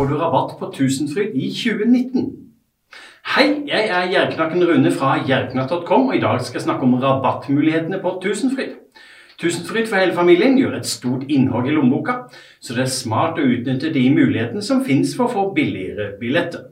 [0.00, 2.28] får du rabatt på Tusenfryd i 2019.
[3.34, 7.98] Hei, jeg er Gjerknakken Rune fra gjerknakk.com, og i dag skal jeg snakke om rabattmulighetene
[8.00, 8.78] på Tusenfryd.
[9.42, 12.14] Tusenfryd for hele familien gjør et stort innhogg i lommeboka,
[12.64, 16.64] så det er smart å utnytte de mulighetene som finnes for å få billigere billetter.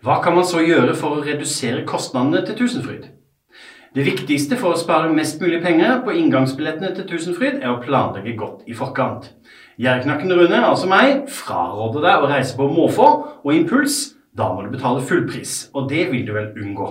[0.00, 3.10] Hva kan man så gjøre for å redusere kostnadene til Tusenfryd?
[3.96, 8.38] Det viktigste for å spare mest mulig penger på inngangsbillettene til Tusenfryd er å planlegge
[8.40, 9.34] godt i forkant.
[9.76, 13.08] Gjerknakken Rune, altså meg, fraråder deg å reise på måfå
[13.44, 14.14] og impuls.
[14.36, 16.88] Da må du betale fullpris, og det vil du vel unngå.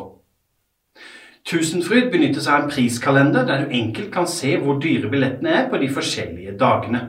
[1.45, 5.67] Tusenfryd benytter seg av en priskalender der du enkelt kan se hvor dyre billettene er
[5.69, 7.01] på de forskjellige dagene.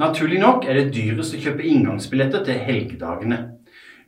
[0.00, 3.40] Naturlig nok er det dyrest å kjøpe inngangsbilletter til helgedagene.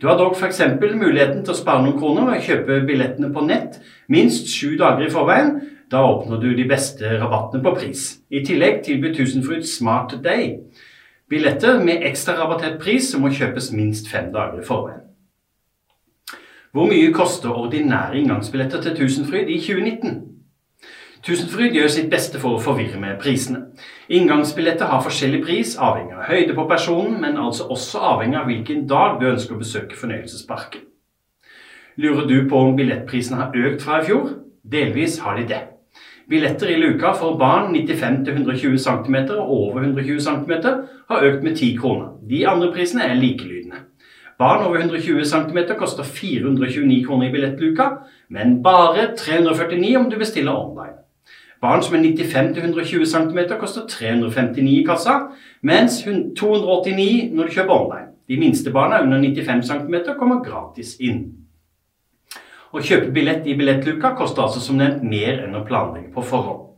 [0.01, 0.61] Du har dog f.eks.
[0.81, 3.79] muligheten til å spare noen kroner ved å kjøpe billettene på nett
[4.13, 5.55] minst sju dager i forveien.
[5.91, 8.17] Da oppnår du de beste rabattene på pris.
[8.31, 10.57] I tillegg tilbyr Tusenfryd Smart Day.
[11.31, 15.05] Billetter med ekstra rabattert pris som må kjøpes minst fem dager i forveien.
[16.75, 20.17] Hvor mye koster ordinære inngangsbilletter til Tusenfryd i 2019?
[21.27, 23.63] Tusenfryd gjør sitt beste for å forvirre med prisene.
[24.11, 28.85] Inngangsbilletter har forskjellig pris, avhengig av høyde på personen, men altså også avhengig av hvilken
[28.91, 30.83] dag du ønsker å besøke fornøyelsesparken.
[31.97, 34.29] Lurer du på om billettprisene har økt fra i fjor?
[34.67, 35.63] Delvis har de det.
[36.29, 40.53] Billetter i luka for barn 95-120 cm og over 120 cm
[41.11, 42.09] har økt med 10 kroner.
[42.31, 43.77] De andre prisene er likelydende.
[44.39, 47.89] Barn over 120 cm koster 429 kroner i billettluka,
[48.29, 50.99] men bare 349 om du bestiller online.
[51.63, 55.21] Barn som er 95-120 cm koster 359 i kassa,
[55.63, 56.03] mens
[56.39, 58.11] 289 når du kjøper online.
[58.29, 61.46] De minste barna under 95 cm kommer gratis inn.
[62.77, 66.75] Å kjøpe billett i billettluka koster altså som nevnt mer enn å planlegge på forhånd.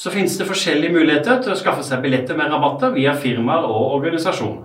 [0.00, 3.98] Så finnes det forskjellige muligheter til å skaffe seg billetter med rabatter via firmaer og
[3.98, 4.64] organisasjoner.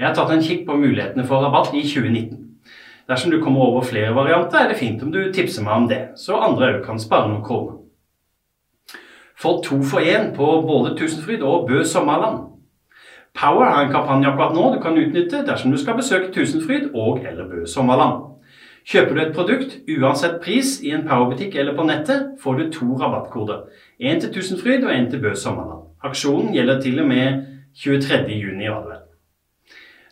[0.00, 2.42] Jeg har tatt en kikk på mulighetene for rabatt i 2019.
[3.06, 6.02] Dersom du kommer over flere varianter, er det fint om du tipser meg om det,
[6.18, 7.78] så andre òg kan spare noen kroner.
[9.38, 12.42] Få to for én på både Tusenfryd og Bø Sommerland.
[13.38, 17.22] Power har en kampanje akkurat nå du kan utnytte dersom du skal besøke Tusenfryd og
[17.22, 18.35] eller Bø Sommerland.
[18.86, 22.86] Kjøper du et produkt, uansett pris, i en Power-butikk eller på nettet, får du to
[23.00, 23.64] rabattkoder.
[23.98, 25.88] En til Tusenfryd og en til Bø Sommerland.
[26.06, 27.40] Aksjonen gjelder til og med
[27.82, 28.36] 23.
[28.38, 28.68] juni.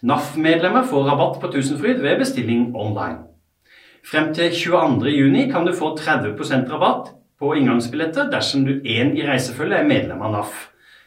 [0.02, 3.30] NAF-medlemmer får rabatt på Tusenfryd ved bestilling online.
[4.10, 5.06] Frem til 22.
[5.20, 10.26] juni kan du få 30% rabatt på inngangsbilletter dersom du én i reisefølget er medlem
[10.26, 10.58] av NAF.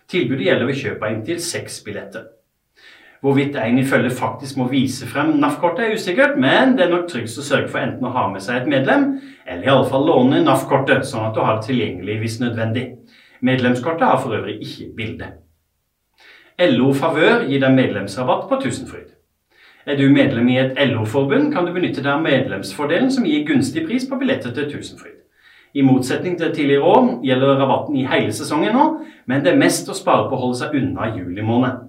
[0.07, 2.31] Tilbudet gjelder ved kjøp av inntil seks billetter.
[3.27, 7.09] Hvorvidt en i følge faktisk må vise frem NAF-kortet er usikkert, men det er nok
[7.11, 9.01] tryggest å sørge for enten å ha med seg et medlem,
[9.43, 12.85] eller i alle fall låne NAF-kortet, sånn at du har det tilgjengelig hvis nødvendig.
[13.43, 15.27] Medlemskortet har for øvrig ikke bilde.
[16.71, 19.11] LO Favør gir deg medlemsrabatt på Tusenfryd.
[19.83, 23.83] Er du medlem i et LO-forbund, kan du benytte deg av medlemsfordelen som gir gunstig
[23.89, 25.19] pris på billetter til Tusenfryd.
[25.75, 28.88] I motsetning til tidligere år gjelder rabatten i hele sesongen nå,
[29.27, 31.83] men det er mest å spare på å holde seg unna juli måned.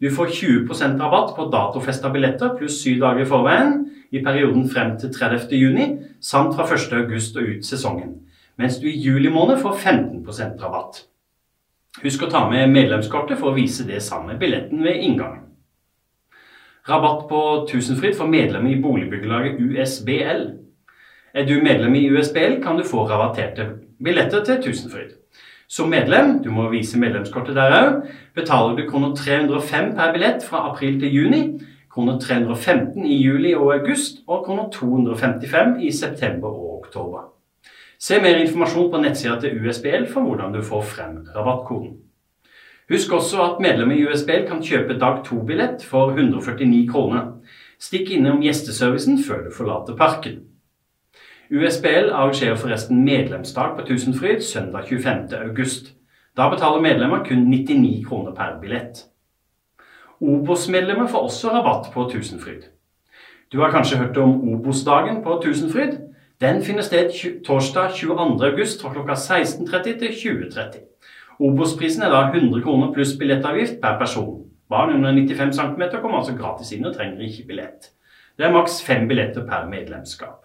[0.00, 3.78] Du får 20% rabatt på datofesta billetter pluss syv dager i forveien
[4.14, 5.54] i perioden frem til 30.
[5.54, 5.86] juni,
[6.20, 6.92] samt fra 1.
[6.98, 8.14] august og ut sesongen.
[8.58, 11.04] Mens du i juli måned får 15% rabatt.
[12.02, 15.44] Husk å ta med medlemskortet for å vise det samme billetten ved inngangen.
[16.88, 17.40] Rabatt på
[17.70, 20.42] Tusenfryd for medlemmer i boligbyggelaget USBL.
[21.34, 23.70] Er du medlem i USBL, kan du få rabatterte
[24.04, 25.14] billetter til Tusenfryd.
[25.68, 28.00] Som medlem, du må vise medlemskortet der òg,
[28.36, 31.42] betaler du kroner 305 per billett fra april til juni,
[31.94, 37.30] kroner 315 i juli og august og kroner 255 i september og oktober.
[37.98, 41.94] Se mer informasjon på nettsida til USBL for hvordan du får frem rabattkoden.
[42.92, 47.30] Husk også at medlemmer i USBL kan kjøpe dag to-billett for 149 kroner.
[47.80, 50.42] Stikk innom gjesteservicen før du forlater parken.
[51.54, 55.34] USBL arrangerer forresten medlemsdag på Tusenfryd søndag 25.
[55.48, 55.92] august.
[56.36, 59.04] Da betaler medlemmer kun 99 kroner per billett.
[60.20, 62.62] Obos-medlemmer får også rabatt på Tusenfryd.
[63.52, 65.98] Du har kanskje hørt om Obos-dagen på Tusenfryd?
[66.40, 67.14] Den finner sted
[67.46, 68.46] torsdag 22.
[68.50, 69.10] august fra kl.
[69.10, 70.80] 16.30 til 20.30.
[71.38, 74.42] Obos-prisen er da 100 kroner pluss billettavgift per person.
[74.68, 77.92] Barn under 95 cm kommer altså gratis inn og trenger ikke billett.
[78.38, 80.43] Det er maks fem billetter per medlemskap.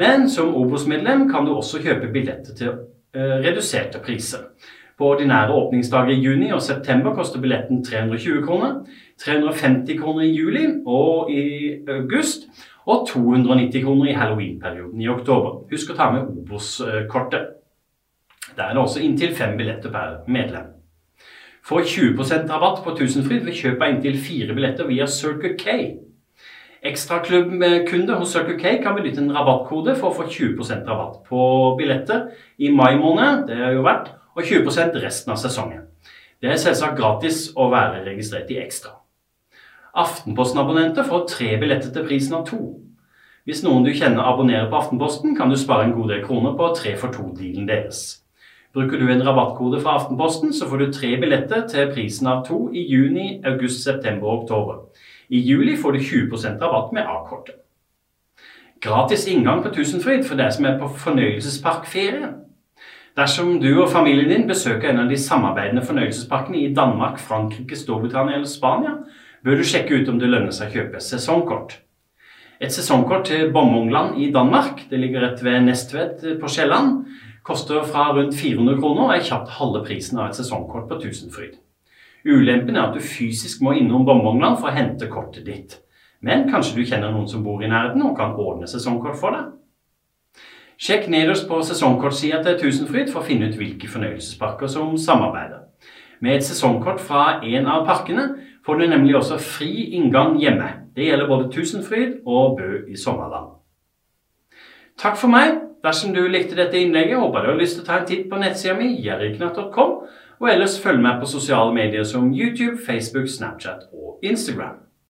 [0.00, 4.48] Men som Obos-medlem kan du også kjøpe billetter til uh, reduserte priser.
[5.00, 8.82] På ordinære åpningsdager i juni og september koster billetten 320 kroner,
[9.24, 11.44] 350 kroner i juli og i
[11.88, 12.48] august,
[12.86, 15.62] og 290 kroner i halloween-perioden i oktober.
[15.70, 17.56] Husk å ta med Obos-kortet.
[18.56, 20.72] Der er det også inntil fem billetter per medlem.
[21.64, 25.76] Få 20% rabatt på Tusenfryd ved kjøp av inntil fire billetter via Circle K.
[26.80, 31.40] Ekstraklubbkunde hos Circle K kan benytte en rabattkode for å få 20% rabatt på
[31.76, 35.82] billetter i mai måned, det har jo vært, og 20% resten av sesongen.
[36.40, 38.94] Det er selvsagt gratis å være registrert i Ekstra.
[40.00, 42.62] Aftenposten-abonnenter får tre billetter til prisen av to.
[43.44, 46.72] Hvis noen du kjenner abonnerer på Aftenposten, kan du spare en god del kroner på
[46.80, 48.22] tre for to-dealen deres.
[48.72, 52.70] Bruker du en rabattkode fra Aftenposten, så får du tre billetter til prisen av to
[52.72, 54.84] i juni, august, september og oktober.
[55.30, 57.60] I juli får du 20% rabatt med A-kortet.
[58.82, 62.30] Gratis inngang på Tusenfryd for deg som er på fornøyelsesparkferie.
[63.18, 68.38] Dersom du og familien din besøker en av de samarbeidende fornøyelsesparkene i Danmark, Frankrike, Storbritannia
[68.40, 68.96] eller Spania,
[69.44, 71.76] bør du sjekke ut om det lønner seg å kjøpe sesongkort.
[72.60, 77.04] Et sesongkort til Bomongland i Danmark, det ligger rett ved Nestved på Sjælland,
[77.46, 81.60] koster fra rundt 400 kroner og er kjapt halve prisen av et sesongkort på Tusenfryd.
[82.24, 85.78] Ulempen er at du fysisk må innom Bonbongland for å hente kortet ditt.
[86.20, 89.54] Men kanskje du kjenner noen som bor i nærheten og kan ordne sesongkort for deg?
[90.80, 95.66] Sjekk nederst på sesongkortsida til Tusenfryd for å finne ut hvilke fornøyelsesparker som samarbeider.
[96.20, 98.26] Med et sesongkort fra en av parkene
[98.64, 100.68] får du nemlig også fri inngang hjemme.
[100.96, 103.56] Det gjelder både Tusenfryd og Bø i Sommerland.
[105.00, 105.56] Takk for meg.
[105.80, 108.36] Dersom du likte dette innlegget, håper du har lyst til å ta en titt på
[108.40, 109.94] nettsida mi, jerryknatt.com,
[110.40, 114.89] og ellers følg med på sosiale medier som YouTube, Facebook, Snapchat og Instagram.